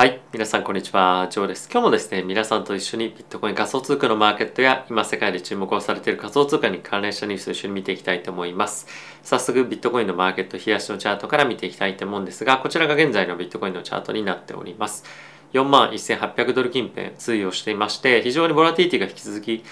[0.00, 0.18] はい。
[0.32, 1.28] 皆さん、こんにちは。
[1.30, 1.68] ジョーです。
[1.70, 8.86] 今日もですね、皆さんと一緒にビットコイン仮想通貨のマーケットや今世界で注目をされている仮想通貨に関連したニュースを一緒に見ていきたいと思います。
[9.22, 15.04] 早速、ビットコインのマーケット、冷やしのチャートから見ていきたいと思うんですが、こちらが現在のビットコインのチャートになっております。
[15.52, 19.62] 4万1800ドル近辺推移をしていまして、非常にボラティティが引き続き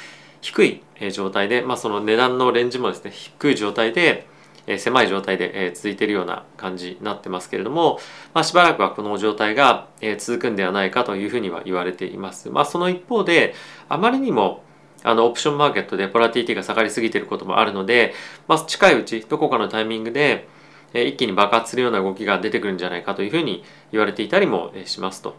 [0.42, 4.26] 低い状態で、まあ、その値段のレンジもですね、低い状態で、
[4.68, 7.98] え狭い状態で、え続いているような感じになってますけれども、
[8.34, 12.50] まあ、しばらくはこの状態が、え続くんではないかというふうには言われています。
[12.50, 13.54] まあ、その一方で
[13.88, 14.62] あまりにも
[15.04, 18.14] あのオプションマーケットでポラティティが下がりすぎていることもあるので、
[18.46, 20.48] まあ、近いうちどこかのタイミングで
[20.94, 25.36] え一気に爆発するような動きが出てくるんじゃないかというふうに言われていたりもしますと。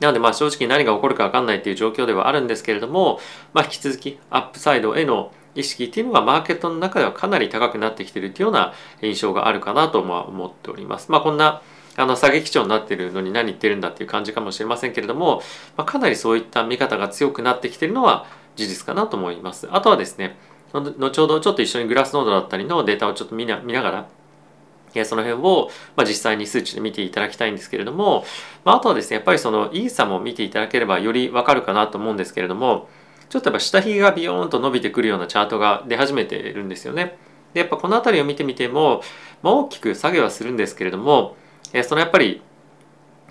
[0.00, 3.18] なのでまあ正直何が起こるか分かんないっていう状況ではあるんですけれども、
[3.54, 11.10] まあ、引き続きアップサイドへの意識っていうのがマーケットの中ではかなり高くなってきているというような印象があるかなと思っております。
[11.10, 11.62] まあ、こんな
[11.96, 15.42] あの下げ基調になってるのに何言ってるんだっていう感じかもしれませんけれども、
[15.76, 19.68] まあ、かなりそういった見方が強くなってきてるのは事実かなと思います。
[19.70, 20.36] あとはですね、
[20.72, 23.90] 後ほどちょっと一緒にグラスノードだったりのデータをちょっと見な見なが
[24.94, 28.24] ら、その辺を、まあ、実際に数値で見ていただきたいんですけれども、
[28.64, 32.88] まあ、あとはですね、やっぱりそのイーサも見ていただければよりわかるかなと思うんですけれども、
[33.28, 37.16] ちょっとやっぱ下髭がビヨーンと伸びてくるようなチャートが出始めてるんですよね。
[37.54, 39.02] でやっぱこの辺りを見てみても、
[39.42, 41.36] まあ、大きく下げはするんですけれども、
[41.72, 42.42] えそのやっぱり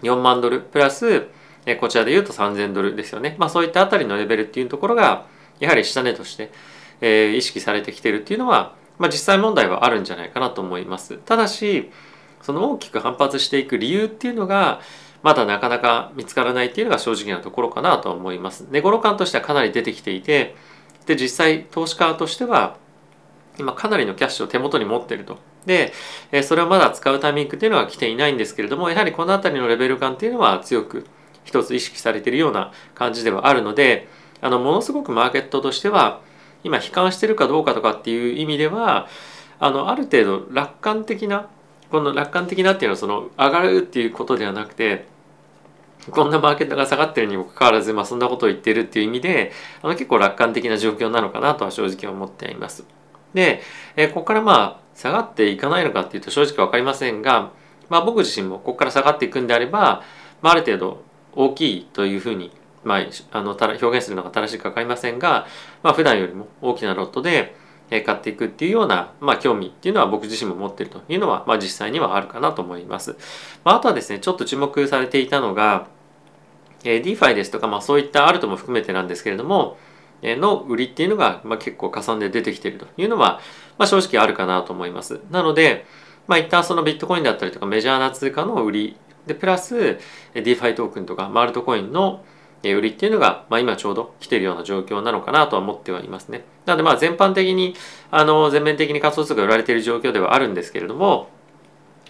[0.02, 1.28] 4万ドルプラス、
[1.66, 3.36] えこちらで言うと3000ドルですよね。
[3.38, 5.26] まあそういったあたりのレベルっていうところが
[5.60, 6.52] やはり下値として、
[7.02, 11.18] えー、意識されてきてるっていうのは、まあ、実際問題はあるんじゃないかなと思います。
[11.18, 11.92] ただし
[12.42, 14.80] その大きく反発していく理由っていうのが
[15.26, 18.68] まだなかなか見つからないっていうのが正直なところかなと思います。
[18.70, 20.56] 寝頃感としてはかなり出てきていて
[21.08, 22.78] で実際投資家としては
[23.58, 25.40] 今かなりのキャッシュを手元に持ってると。
[25.66, 25.94] で
[26.44, 31.08] それをまだ使うタイミングっていうのは来ていないんですけれどもやはりこの辺りのレベル感っていうのは強く
[31.44, 34.08] 一つ意識されているような感じではあるので
[34.42, 36.22] あのものすごくマーケットとしては
[36.64, 39.08] 今悲観してるかどうかとかっていう意味では
[39.58, 41.50] あのある程度楽観的な
[41.90, 45.15] この楽観的なっていうのはその上がるっていうことではなくて
[46.12, 49.52] こんなマーケットが下がってるにもかかわらず、まあ、そんなことを言ってるっていう意味で
[49.82, 52.86] あの結構楽観的な状況なのかなとは正直思っています。
[53.34, 53.62] で、
[53.96, 57.52] えここからまあ下がっていかないのかっていうと正直分かりませんが、
[57.90, 60.04] まあ、僕自身もここから下がっていくんであれば、
[60.42, 62.52] まあ、ある程度大きいというふうに、
[62.84, 65.48] まあ、あの表現するのが正しいか分かりませんが、
[65.84, 67.56] まあ、普段よりも大きなロットで
[67.90, 73.18] 買っていくっていうような、まあ、興味っていうのは僕自身も持っているというのは、まあ、実際にはあるかなと思います。
[73.64, 75.88] まあ、あとはですねちょっと注目されていたのが
[76.86, 79.78] えー、DeFi ですとか、まあ、そういったアルトも含めてなんですけれども、
[80.22, 83.42] え、の売りっていうのが、まあ、結構かさんで出てきてるというのは、
[83.78, 85.20] まあ、正直あるかなと思います。
[85.32, 85.86] なので、
[86.28, 88.98] まあ、一旦そのビットコインだったりとかメジャーな通貨の売り
[89.28, 90.00] でプラス
[90.34, 92.24] DeFi トークンとかマルトコインの
[92.64, 96.44] 売りっていうのが、まあ、今ちょうど来てるような状況なのかなとは思ってはいますね。
[96.66, 97.76] なのでまあ全般的に
[98.10, 101.30] あの全面的に仮想通貨売られている状況ではあるんですけれども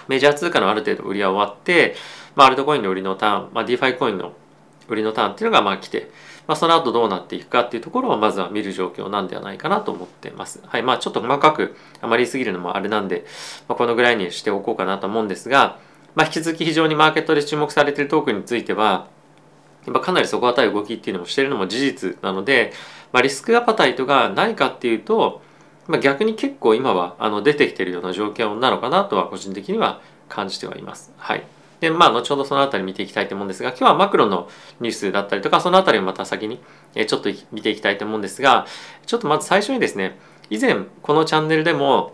[0.07, 1.95] メジャー通貨のある程度売りは終わって、
[2.35, 4.33] まあ、アルトコインの売りのターン、まあ、DeFi コインの
[4.87, 6.09] 売りのターンっていうのがまあ来て、
[6.47, 10.61] まあ、その後どうなっていくかっていうところをまずは見る状況なんではないかなと思ってます。
[10.65, 10.83] はい。
[10.83, 13.25] まあちょっと細かくあまり言い過ぎるのもあれなんで、
[13.67, 15.79] まあ、このぐらいにしておこうかなと思うんですが、
[16.13, 19.07] まあ引き続き非常にマーケットで注目されているトークンについては、
[19.85, 22.73] やっぱかなり底堅い動きっていうのもしているのも事実なので、
[23.11, 25.41] まあ、リスクアパタイトがないかっていうと、
[25.87, 31.13] まあ、逆に結構今はあの出てきているような状況なのかなとは個人的には感じてはいます。
[31.17, 31.43] はい。
[31.85, 36.59] で、まあ、後ほどそのあたり見ていきたいと思うんですが、今日はマクロのニュースだったりとか、そのあたりをまた先に
[36.95, 38.65] ちょっと見ていきたいと思うんですが、
[39.05, 40.17] ちょっとまず最初にですね、
[40.49, 42.13] 以前このチャンネルでも、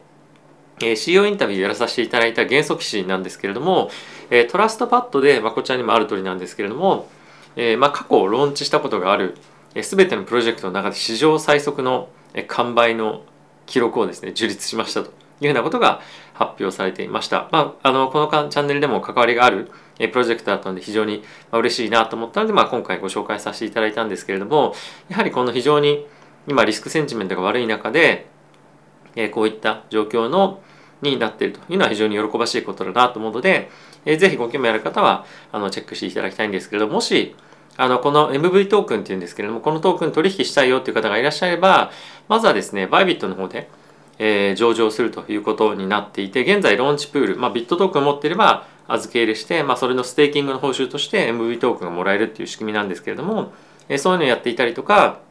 [0.83, 3.89] え CEO インタビューやらさせていただいた元素騎士なんですけれども、
[4.29, 7.07] えトラストパッドで、まあ、こちらにもある通りなんですけれども、
[7.55, 9.37] えまあ、過去ローンチしたことがある、
[9.75, 12.09] え全てのプロジェクトの中で史上最速の
[12.47, 13.23] 完売の
[13.67, 15.11] 記録をですね樹立しましたと。
[15.41, 16.01] いうふうなことが
[16.33, 17.49] 発表されていました。
[17.51, 24.73] まあ、あのこのチャンネルでも関わりがあるプロジェクトだったので非常に嬉しいなと思ったので、まあ、今回ご紹介させていただいたんですけれども
[25.09, 26.07] やはりこの非常に
[26.47, 28.27] 今リスクセンチメントが悪い中で
[29.31, 30.61] こういった状況の
[31.01, 33.69] になっているというのは非常に喜ばしいことだなと思うので、
[34.05, 37.35] ぜひご興味ある方はあのチェックしていただきたいんですけれどももし
[37.77, 41.91] あのこの MV トークンっていうんですけれどもこのトークン取引したいよっていう方がいらっしゃれば
[42.27, 43.69] まずはですねバイビットの方で
[44.23, 53.51] えー、上場するということになっていて現在ローンチプール、まあ、 BIT トークンを持っていれば預け入れして、まあ、それのステーキングの報酬として MV トークンがもらえるっていう仕組みなんですけれども、
[53.89, 55.21] えー、そういうのをやっていたりとか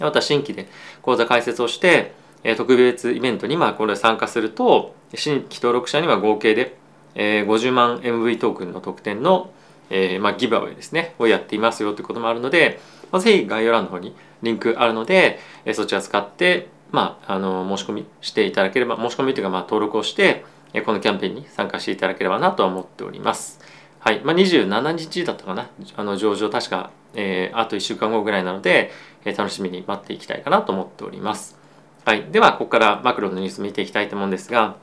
[0.00, 0.68] あとは新規で
[1.02, 6.78] 口座開設をして、えー、特別イベントにまあこれ参加すると新規登録者には合計で、
[7.14, 9.50] えー、50万 MV トークンの特典の
[9.90, 12.80] えー、まあ、ギブアウェイですねをやっていますよということもあるので、
[13.12, 20.44] まあ、ぜひ概要欄の方にリンクあるので、えー、そちら使って、まあ、あの申し込みしていただければ申し込みというかまあ登録をして、
[20.86, 23.60] このキャンペーンに参加していただければなとは思っております。
[24.00, 28.90] はい、まあ、27日だったかなあの上場確か、えー、あと1週間後ぐらいなので、
[29.24, 31.58] えー、楽しみに待っていきたいかなと思っております。
[32.04, 34.76] はい、ではここからマクロのニュース見ていきたいと思うんですが、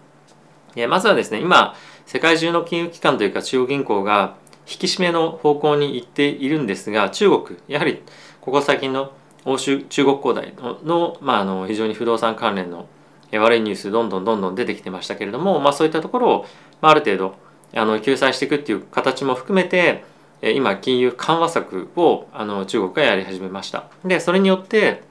[0.75, 1.75] えー、まずはですね今
[2.07, 4.35] 世界中の金融機関というか中央銀行が
[4.67, 8.01] 引き締めの方向に行っているんですが中国やはり
[8.41, 9.11] ここ最近の
[9.45, 10.53] 欧州中国恒大
[10.83, 12.87] の,、まあ、あの非常に不動産関連の
[13.33, 16.45] 悪いニュースどんどんどんどん出てきてましたけれども、まあ、そういったところを、
[16.81, 17.35] まあ、ある程度
[17.73, 20.03] あの救済していくっていう形も含めて
[20.41, 23.85] 今金融緩和策をあの中国がやり始めました。
[24.03, 25.03] でそれによって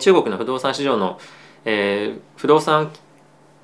[0.00, 1.18] 中国の不動産市場の、
[1.64, 2.90] えー、不動産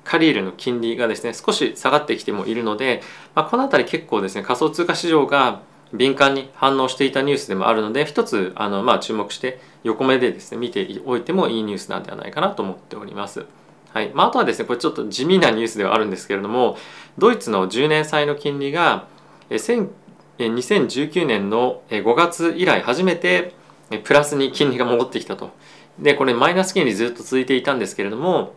[0.03, 3.01] 借り入れの金利がですね少し下がってきてもいるので、
[3.35, 5.61] まあ、この辺り結構ですね仮想通貨市場が
[5.93, 13.45] 敏感に反応していたニュースでもあるので一つあの、まあ、注目して横目でですね見ておいてもいいニュースなんではないかなと思っております。
[13.91, 16.77] はいまあ、あとはですねこれちょっと地味なニュースではあるんですけれども
[17.17, 19.07] ドイツの10年債の金利が
[19.49, 23.55] 2019年の5月以来初めて
[24.03, 25.51] プラスに金利が戻ってきたと。
[25.97, 28.53] でこれマイナス金利ずっと続いていたんですけれども、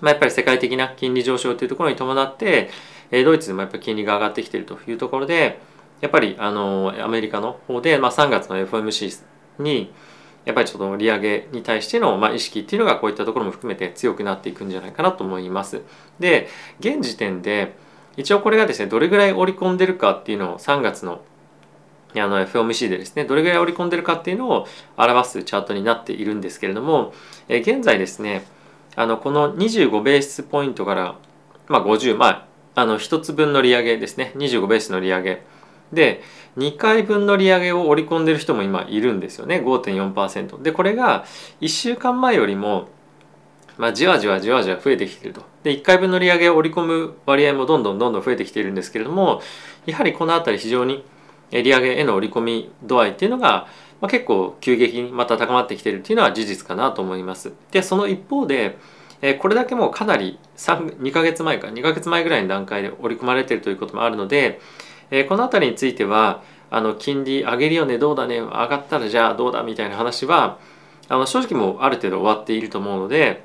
[0.00, 2.70] まあ、やっぱり世界的な金利上昇というところに伴って
[3.10, 5.60] ドイツでもやっぱり金利が上がってきているというところで
[6.02, 9.22] やっぱりあのアメリカの方で、まあ、3月の FOMC
[9.60, 9.94] に
[10.44, 15.82] やっぱりちょっと利上げに対しての、まあ、意識っていうのがこういったところも含めて強くなっていくんじゃないかなと思います。
[16.18, 16.48] で
[16.80, 17.74] 現時点で
[18.16, 21.22] 一応これがですねどれぐらい織り込んでるかっていうのを3月の
[22.14, 24.66] あの FOMC でですねどれぐらい織り込んでるかっていうのを
[24.98, 27.14] 表すチャートになっているんですけれども、
[27.48, 28.44] え現在ですね
[28.96, 31.16] あのこの25ベースポイントから、
[31.68, 35.42] まあ、50まああの1つ分の利上げですね25ベースの利上げ
[35.92, 36.22] で
[36.56, 41.24] 2回分の利上げを織り込んでる人も今いるんですよね5.4%でこれが
[41.60, 42.88] 1週間前よりも
[43.78, 45.42] まあ、じわじわじわじわ増えてきてると。
[45.62, 49.40] で、1回分の利上げを織り込む割合もどんどんどんどん増えてきているんですけれども、
[49.86, 51.04] やはりこの辺り非常に
[51.50, 53.66] 利上げへの織り込み度合いっていうのが、
[54.00, 57.52] まあ、結構急激にまた高まってきてるっていうのは事実かなと思います。
[57.70, 58.78] で、その一方で、
[59.38, 64.60] これだけもうかなり2ヶ月前か2ヶ月前ぐらいの段階で織り込まれているということもあるので、
[65.12, 70.58] えこの辺りについてはあの金利上げるよねどうだね上がったらじゃあどうだみたいな話は
[71.08, 73.44] あの正直もうある程度終わっていると思うので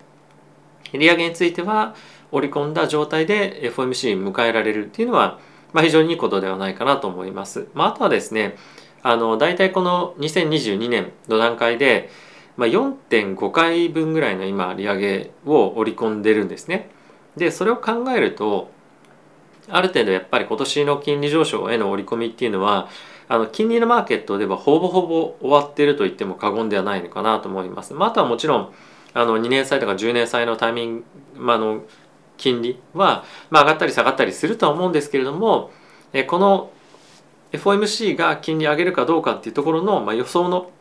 [0.93, 1.93] 利上げについては
[2.31, 5.39] 織り込んだ状態で FOMC に迎えられるっていうのは、
[5.73, 7.67] まあ、非常にいいことではないかなと思います。
[7.73, 8.55] まあ、あとはですね
[9.03, 12.09] あの大体この2022年の段階で、
[12.55, 16.89] まあ、4.5回分ぐらいの今利上げを織り込んでるんですね。
[17.35, 18.71] でそれを考えると
[19.69, 22.87] ある程度やっぱり今年の金利上昇への織り込みっていうのは
[23.27, 27.93] あの金利のマーケットではほぼほぼ終わっていると言っても過言ではないのかなと思います。
[27.93, 28.73] まあ、あとはもちろん
[29.13, 31.05] あの2年債とか10年債のタイミング、
[31.35, 31.83] まあ、の
[32.37, 35.71] 金利は、まあ、上がったり下がったりするとは思うんですけれども
[36.13, 36.71] えこの
[37.51, 40.71] FOMC が金利上げるかどうかっていうところの、まあ、予想の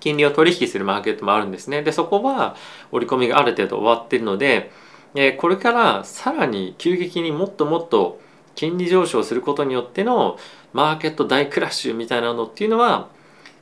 [0.00, 1.82] 金利を取引するマーケットもあるんですね。
[1.82, 2.56] でそこは
[2.92, 4.70] 織り込みがある程度終わっているので
[5.14, 8.20] えこれからさらに急激にもっともっと
[8.54, 10.38] 金利上昇することによっての
[10.72, 13.08] マーケット大クラッシュみたいなのっていうのは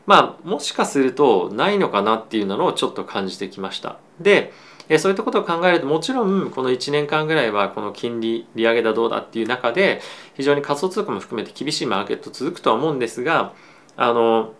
[0.07, 3.99] まあもしかするとないのかなっていうのをちょっと感じてきました。
[4.21, 4.53] で
[4.99, 10.00] そういったことを考えるともちろんこの1年間ぐらいはこの金利利上げだどうだっていう中で
[10.35, 13.55] 非常に仮想通貨も含めて厳しいマーケット続くとは思うんですが
[13.97, 14.53] あの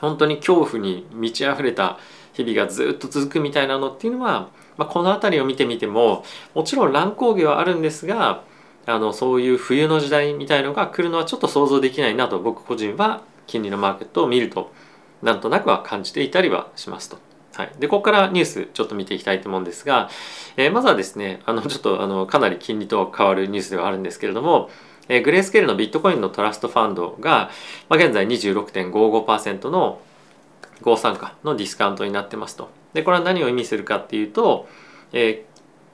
[0.00, 1.98] 本当に恐怖に満ち溢れた
[2.34, 8.42] 日々がずっと続くみたいなのっていうのはまあ、この辺りを見てみてももちろん乱高下はあるんですが
[8.86, 14.72] あのそういう冬の時代みたいのが来るのはちょっと想像できないなと僕個人は金利のマーケットを見ると
[15.22, 17.18] なんとなくは感じていたりはしますと。
[17.54, 20.08] はい、でここからニュースちょっと見ていきたいと思うんですが、
[20.56, 24.70] えー、まずはですねあのちょっとあのかなり金利と変わるニュースではあるんですけれども、
[25.08, 27.50] えー、グレースケールのビットコインのトラストファンドが、
[27.88, 30.00] まあ、現在26.55%の
[30.82, 32.77] 合参加のディスカウントになってますと。
[32.94, 34.68] でこれは何を意味するかっていうと、
[35.12, 35.42] えー、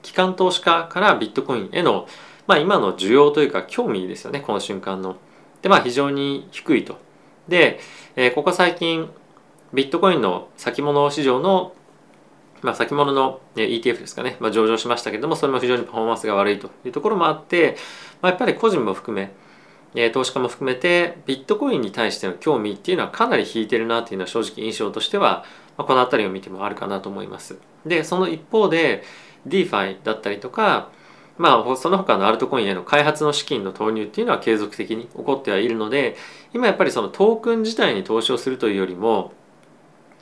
[0.01, 2.07] 機関投資家からビットコインへの、
[2.47, 5.17] まあ、今の需要というか興味ですよねこの瞬間の。
[5.61, 6.97] でまあ非常に低いと。
[7.47, 7.79] で、
[8.15, 9.09] えー、ここ最近
[9.73, 11.73] ビットコインの先物市場の
[12.61, 17.77] まあ、先物の ETF ですかね、まあ、上場しましたけどもそれも非常にパフォーマンスが悪いというところもあって、
[18.23, 19.31] まあ、やっぱり個人も含め
[20.11, 25.45] 投資家も含めてビットコインに対しての興味っていうのはかなり引いてるなっていうのは正直印象としては、
[25.77, 27.57] まこの辺りを見てもあるかなと思います。
[27.85, 29.03] でその一方で
[29.47, 30.89] DeFi だったりとか、
[31.37, 36.15] まあその他のアルトコインへの開発の資金の投入っていうのは継続的に起こってはいるので
[36.53, 39.33] 今やっぱりそのトークン自体に投資をするというよりも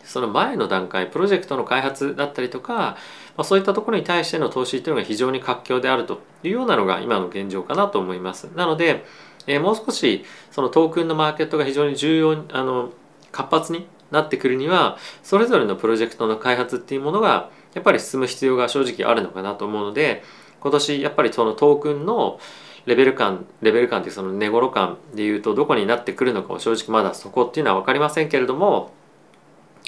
[0.03, 2.97] その前の段階プロジェクトの開発だったりとか、ま
[3.37, 8.49] あ、そういったところに対しての投資というのが非常に活況であるというようなのが今の現状かなと思います。
[8.55, 9.05] なので、
[9.47, 12.91] えー、もう少しそのトークンのマーケットが非常に重要あの
[13.31, 20.23] 活発になってくるにはそれぞれのプロジェクトの開発っていうものがやっぱり進む必要が正直あるのかなと思うので
[20.61, 22.39] 今年やっぱりそのトークンの
[22.85, 28.91] レベル感レベル感っていうその値頃感でいうとどこになってくるのかを正直まだそこっていうのは分かりませんけれども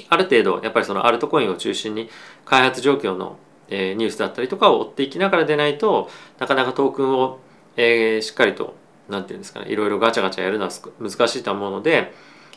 [0.10, 2.10] ある程度やっぱりそのアルトコインを中心に
[2.46, 3.38] 開発状況の、
[3.70, 7.40] ニュースだったりとかを追っていきながらでないとなかなかトークンを、
[7.76, 8.76] しっかりと
[9.10, 12.14] 何て言うんですかねいろいろガチャガチャやるのは難しいと思うので、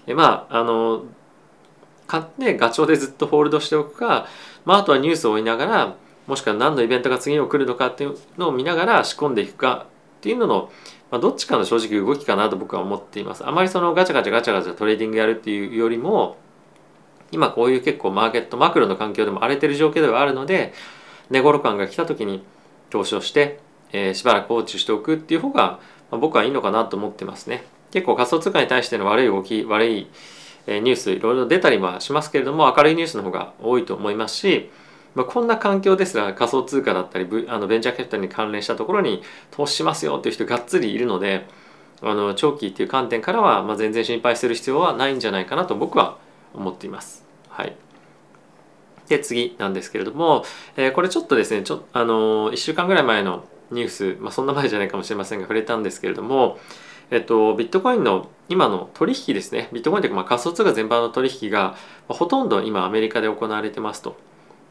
[0.08, 1.04] まああの
[2.08, 4.26] 買ってガチョウでずっとホールドしておくか、
[4.64, 5.96] まあ、あとはニュースを追いながら
[6.26, 9.86] もしくは何のイベントが次に来るのかっていうのを見ながら仕込んでいくか
[10.18, 10.70] っていうのの、
[11.10, 13.46] まあ、どっちかの正直動きかなと僕は思っています。
[13.46, 16.36] あまりそのガチャガチャガチャガチャトレーディングやるっていうよりも
[17.30, 20.72] 今こういう結構マーケットマクロの環境でも荒れてる状況ではあるので
[21.30, 22.42] 寝頃感が来た時に
[22.90, 23.60] 投資をして、
[23.92, 25.78] えー、しばらく放置しておくっていう方が、
[26.10, 27.64] まあ、僕はいいのかなと思ってますね。
[27.90, 30.10] 結構仮想通貨に対しての悪い動き悪い
[30.68, 34.70] ニュースいろいろ出たりはしますけれども明るいニュースの方が多いと思いますし、
[35.14, 41.46] まあ、こんな環境ですら仮想通貨だったりあのベンチャーキャピタルに関連したところに投資しますよっていう人がっつりいるので
[42.02, 46.18] あの長期っていう観点からは、まあ、全然心配する必要はないんじゃないかなと僕は
[46.54, 47.24] 思っています。
[47.48, 47.74] はい、
[49.08, 50.44] で次なんですけれども、
[50.76, 56.58] えー、これちょっとですねちょあの1週間ぐらい前のニュース、まあ、そんな前じゃないかもしれませんが触れたんですけれども、
[57.10, 61.76] えっと、ビットコインの今の取引ですねビットコインというかまあ仮想通貨全般の取引が、
[62.08, 64.16] ほとんど今アメリカで行われてますと。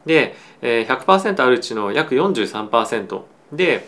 [0.06, 3.86] で、えー、100%あるうちの約43%で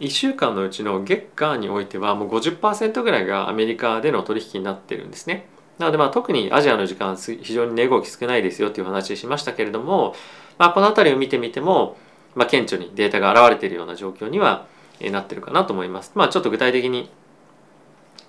[0.00, 5.46] 1週間のうちの月間においてはもう50%ぐらいがアメリカでの取引になってるんですね。
[5.78, 10.14] なのでまあ特にアジアの時間非常に値動き少ないですよっていう話しましたけれども、
[10.58, 11.96] まあ、この辺りを見てみても、
[12.34, 14.66] まあ、顕著にデータが現れているような状況には
[15.00, 16.12] なってるかなと思います。
[16.14, 17.10] まあ、ちょっと具体的に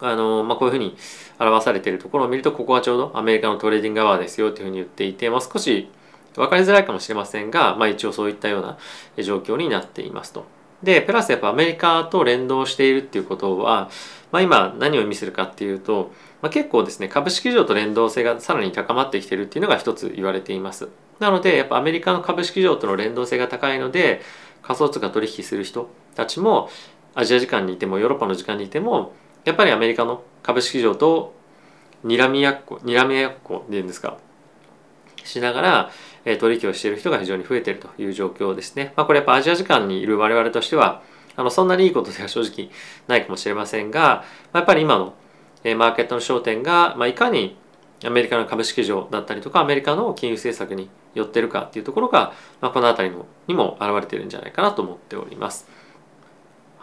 [0.04, 0.96] あの、まあ、こういうふうに
[1.40, 5.90] 表されているところを見るとここはちょうどアメリカのトレーディングアワーですよというふうに言っていて、まあ、少し
[6.36, 8.78] 分かりづらいかもしれませんが、まあ、一応そういったような
[9.24, 10.46] 状況になっていますと。
[10.84, 13.90] でプラスやっぱアメリカと連動しているっていうことは、
[14.34, 24.22] まあ、今何を意味するかっていうと、まあ、結構ですね株式市場と連動性がさらに高まってきてるっていうのが一つ言われていますなのでやっぱアメリカの株式市場との連動性が高いので
[24.62, 26.70] 仮想通貨取引する人たちも
[27.16, 29.14] アジア時間にいてもヨーロッパの時間にいても
[29.46, 31.34] やっぱりアメリカの株式市場と
[32.06, 34.18] 睨みやっこ睨みやっこでいうんですか
[35.24, 35.92] しながら
[36.26, 38.94] え取引をしている人が非常に増えているという状況ですね。
[38.96, 41.02] まあ、これやっぱアジア時間にいる我々としては
[41.36, 42.70] あのそんなにいいことでは正直
[43.08, 44.24] ないかもしれませんが、ま
[44.54, 45.14] あ、やっぱり今の
[45.64, 47.58] えマーケットの焦点が、まあ、いかに
[48.06, 53.16] アメリカの株式市場だったりとかアメリカの金融政策に寄ってるかっていうところが、まあ、この辺り
[53.48, 55.68] にも現れているんじゃないかなと思っております。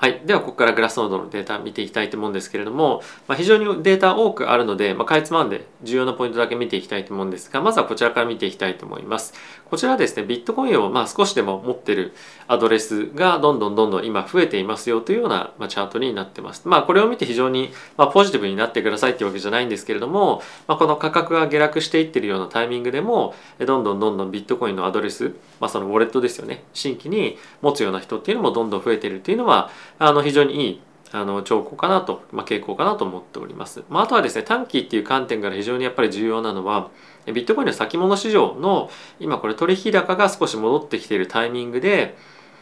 [0.01, 0.23] はい。
[0.25, 9.35] では、ここからグラスノードのデータ見ていきたいと思うんですけれども、まあ、非常にデータ多くあるので、まあ、かいつまんで重要なポイントだけ見ていきたいと思うんですが、まずはこちらから見ていきたいと思います。
[9.71, 12.13] こちらですね、ビットコインをまあ少しでも持ってる
[12.49, 16.67] アドレスがどんどんどんどん今増えていますよというような、ま、チャートになってます。
[16.67, 30.81] まあ、これを見て非常に、ま、ポジティブになってくださいっていうわけじゃないんですけれども、まあ、この価格が下落していってるようなタイミングでも、どんどんどんどんビットコインのアドレス、まあ、そのウォレットですよね、新規に持つような人っていうのもどんどん増えてるっていうのは、あの非常にいい
[31.13, 33.83] あの兆候かなと、まあ、傾向かなと思っております。
[33.89, 36.91] まあ、あとはですね短期っていう観点から非常にやっぱり重要なのは
[37.27, 42.17] ビットコインの先物市場の今これ取引高が少し戻ってきているタイミングで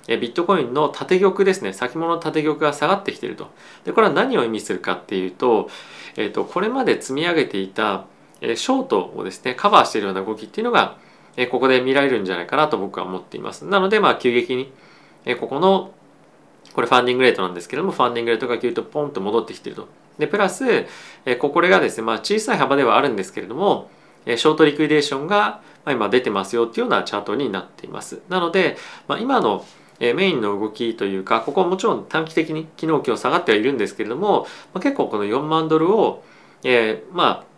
[0.07, 3.51] ビットコインの縦玉ですね先物縦玉が下がってきていると
[3.85, 5.69] でこれは何を意味するかっていうと,、
[6.17, 8.07] えーと、これまで積み上げていた
[8.41, 10.97] ショートをですねカバーしているような動きっていうのが
[11.51, 14.73] ここで見られるんじゃないかなと僕は思っていますなのでまあ急激に
[15.39, 15.93] ここの
[16.73, 19.89] これファンディングレートなんですけどもファンディングレートが急とポンと戻ってきてると。
[20.19, 20.87] でプラス
[21.25, 23.89] えここれがですね、まあ、小さい幅ではあるんですけれども
[24.27, 28.21] えショートリクイデーションが今出てますよっていうようなチャートになっています。
[28.29, 29.65] なので、まあ、今の
[30.01, 36.23] メインの動きというかここはもちろん短期的に昨日今日下がってはいるんですけれども、まあ、結構この4万ドルを、
[36.63, 37.49] えー、まあ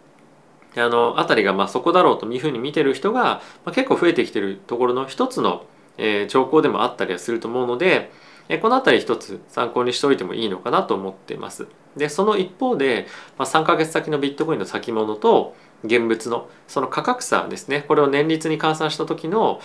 [0.76, 5.66] あのあたりがまあそこだろうというふうに見てる人が、まあ、結構増えてきてるところの一つの、
[5.98, 8.12] えー、兆候でもあったりはすると思うので、
[8.58, 11.66] この辺り一つ参考にしておいてもいいのかなと思っています。
[11.96, 13.06] でその一方で、
[13.38, 15.54] まあ、3ヶ月先のビットコインの先物と
[15.84, 19.60] 現物のその価格差ですねこれを年率に換算した時の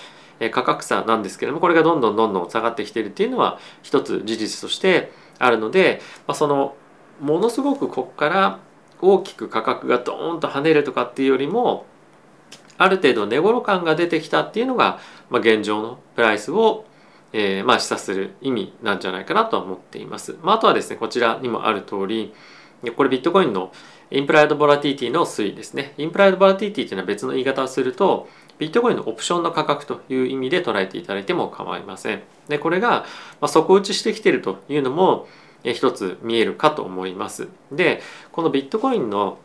[0.52, 6.76] 価格差なんですけれどもこれがどんどんどんどん下がってきているっていうのは一つ事実としてあるので、まあ、その
[7.22, 8.60] ものすごくここから
[9.02, 11.86] 大きく価格がドーンと跳ねるとかっていうよりも
[12.78, 15.00] ある程度値頃感が出てきたっていうのが、
[15.30, 16.86] まあ、現状のプライスを、
[17.38, 20.38] えー、まあ示唆する意味なんじゃないかなとは思っています。
[20.42, 22.34] まあ、あとはですねこちらにもある通り
[22.96, 23.74] これビットコインの
[24.10, 25.94] インプライドボラティティの推移ですね。
[25.98, 32.22] インプライドボラティティというのは別の言い方をするとビットコインのオプションの価格という意味で捉えていただいても構いません。
[32.48, 33.06] でこれが、
[33.42, 35.28] ま、底打ちしてきているというのも
[35.64, 37.50] 一つ見えるかと思います。
[37.70, 38.02] で
[38.32, 39.40] このビットコインの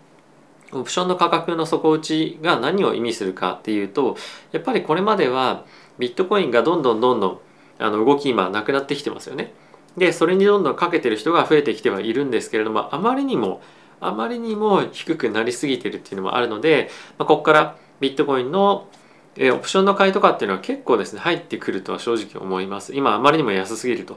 [0.73, 4.17] オプションの価格の底打ちが何を意味するかっていうと
[4.53, 5.65] やっぱりこれまでは
[5.99, 7.41] ビットコインがどんどんどんどん
[7.81, 9.53] あの動き今なくなってきてますよね。
[9.97, 13.61] でそれにどんどんかけてる人が増えてきてはいるんですけれどもあまりにも
[14.01, 18.89] あまりにも低くなりすぎてるっていうのもあるので、まあ、ここからビットコインの
[19.37, 24.17] オプションの買いとかっていうのは結構ですね入ってくるとは正直思います今あまりにも安すぎると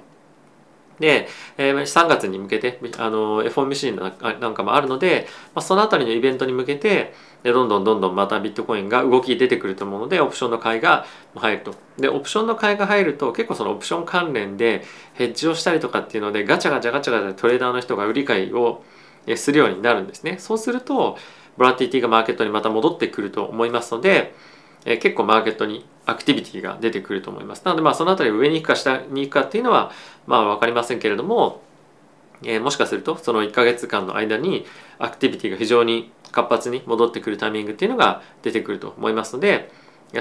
[1.03, 11.05] で、えー、3月に向けてあの FOMC なんかもあるので、まあ、その辺りのイベントに向けてでどんどんどんどんまたビットコインが動き出てくると思うのでオプションの買いが
[11.36, 11.75] 入ると。
[11.98, 18.81] でオプションの買いが入ると結構そのオプション関連でヘッジをしたりとかっていうのでガチャガチャガチャガチャトレーダーの人が売り買いを
[19.36, 20.38] するようになるんですね。
[20.39, 21.17] そうすると
[21.57, 24.33] ボラティティがマーケットにまた戻ってくると思いますので
[24.86, 27.63] え結構マーケットにアクティビティが出てくると思います。
[27.66, 29.92] なのでまあその辺り上に行くか下に行くかっていうのは
[30.28, 31.62] まあ分かりませんけれども、
[32.44, 34.66] えー、もしかするとその1ヶ月間の間に
[35.00, 39.72] アクティビティが非常に活発に戻ってくるタイミングっていうのが出てくると思いますので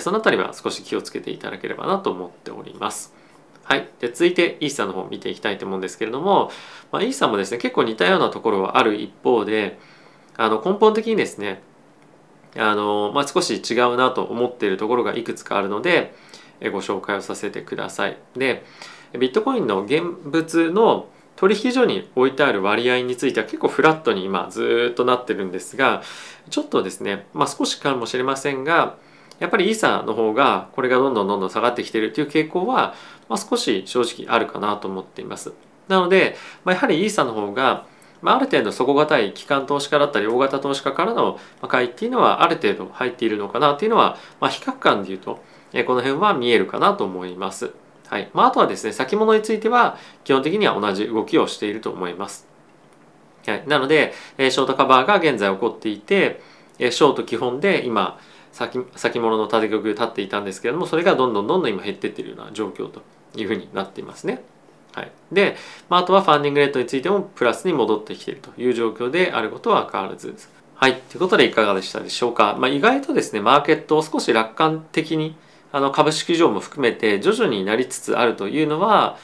[0.00, 3.23] その辺りは少し気をつけていただければなと思っております。
[3.64, 3.88] はい。
[4.00, 6.50] で、続いてイーサの方を見ていきたいと思うんですけれども、
[6.90, 9.78] まあ、イーサもですね、結構似たようなところはある一方で、
[10.37, 11.62] あの根本的にですね、
[12.56, 16.14] あの、まあ、少し違うなと思っているところがいくつかあるので
[16.73, 18.18] ご紹介をさせてください。
[18.37, 18.64] で
[19.18, 26.02] ビットコインの現物の取引所に置いてある割合については結構フラットに今ずっとなってるんですが
[26.50, 28.97] ちょっとですね、まあ、少しかもしれませんが
[29.38, 32.94] やっぱりイーサの方がこれがどんどんどんどん下がってきてるっていう傾向は、
[33.29, 35.53] まあ、少し正直あるかなと思っています。
[35.88, 37.87] なので、まあ、やはりイーサの方が
[38.22, 45.42] まあ、ある程度底堅い機関投資家だったり大型投資家からの買いっていうのはある程度入っているのかなっていうのは、まあ、比較感でいうと
[45.87, 47.72] この辺は見えるかなと思います。
[48.08, 52.46] はいまあ、あとはですね先物については基本的には同じ動きをしていると思います。
[53.46, 56.40] はい、なのでショートカバーが現在起こっていて
[56.78, 58.20] ショート基本で今
[58.52, 63.02] 先物の縦玉立っていたんですけれどもそれがどんどんどんどん今減っていってるような状況と
[63.35, 64.42] いうふうになっていますね。
[64.92, 65.57] はい、で、
[65.88, 70.50] まあ、あとはファンディングレートについてもプラスに戻ってきているという状況であることは変わらずです。
[70.74, 70.96] はい。
[70.96, 72.57] ということでいかがでしたでしょうか。
[72.59, 75.37] まあ、意外とですね、マーケットを少し楽観的に
[75.72, 79.16] あの株式上も含めて徐々になりつつあるというのは、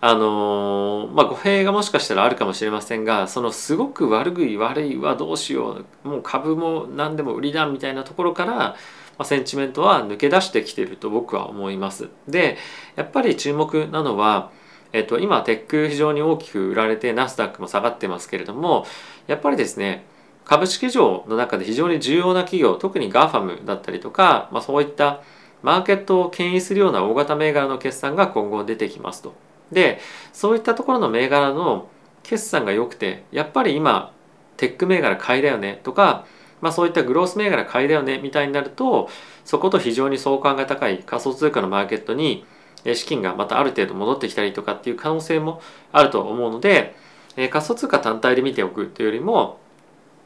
[0.00, 8.76] あのー、まあ、語弊がもしかしたらあるかもしれませんがそのすごく悪い悪いはどうしようもう株も何でも売りだみたいなところから、ま
[9.18, 12.10] あ、センチメントは抜け出してきていると僕は思います。
[12.28, 12.58] で
[12.94, 14.50] やっぱり注目なのは
[14.92, 18.86] えっと、今テック非常に大きく売られてナスダックも下がってますけれども
[19.26, 20.04] やっぱりですね
[20.44, 25.22] 株式上の中で非常に重要な企業特に GAFAM だったりとか、まあ、そういった
[25.62, 29.34] マーケットを牽引するような大型銘柄の決算が今後出てきますと。
[29.72, 29.98] で
[30.32, 31.88] そういったところの銘柄の
[32.22, 34.12] 決算が良くてやっぱり今
[34.56, 36.24] テック銘柄買いだよねとか、
[36.60, 39.08] まあ、そういったグロース銘柄買いだよねみたいになると
[39.44, 42.46] そこと非常に相関が高い仮想通貨のマーケットに
[42.94, 45.60] 資金がまたある程度戻ってきたりとかっていう可能性も
[45.92, 46.94] あると思うので
[47.36, 49.58] え仮想通貨単体で見ておくというよりも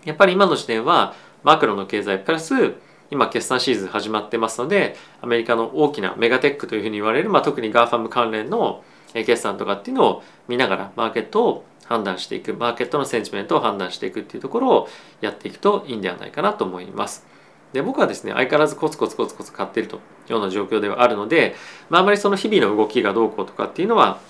[0.04, 2.74] やっぱり今の時点はマクロの経済プラス
[3.10, 14.88] 今決算シーズン始まってますのでアメリカの大きなメガテックというふうに言われる、まあ、特に GAFAM 関連の決算とかっていうのを見ながらマーケットを判断していくマーケットのセンチメントを判断していくっていうところを
[15.20, 17.26] やっていくといいんではないかなと思います。
[17.72, 19.98] で僕はですね相変わらずコツコツコツコツ買ってるとい
[20.30, 21.54] うような状況ではあるので、
[21.88, 24.20] まあ、あまりその日々の動きがどうこうとかっていうのは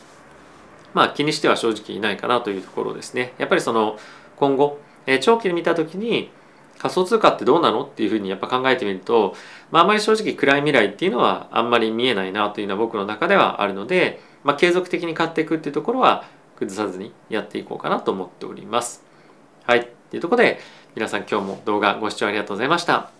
[0.92, 3.98] まあ気にしては正直いないかなというところですねやっぱりその
[4.36, 6.30] 今後、えー、長期で見た時に
[6.78, 9.34] 仮想通貨ってどうなのっていうふうにやっぱ考えてみると、
[9.70, 16.24] まあ、あまり正直暗い未来っていうのはあんまり見えないなというのは僕の中ではあるので、まあ、継続的に買っていくっていうところは
[16.56, 19.02] 崩さずにやっていこうかなと思っております。
[19.64, 19.88] はい。
[20.10, 20.58] というところで
[20.94, 23.19] 皆さん今日も動画ご視聴ありがとうございました。